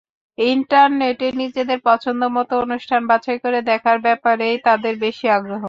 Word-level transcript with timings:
ইন্টারনেটে 0.37 1.27
নিজেদের 1.41 1.79
পছন্দমতো 1.85 2.53
অনুষ্ঠান 2.65 3.01
বাছাই 3.11 3.39
করে 3.43 3.59
দেখার 3.71 3.97
ব্যাপারেই 4.05 4.55
তাদের 4.67 4.93
বেশি 5.05 5.25
আগ্রহ। 5.29 5.59